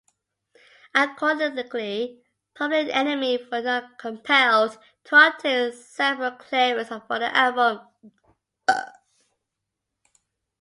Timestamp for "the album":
7.19-7.81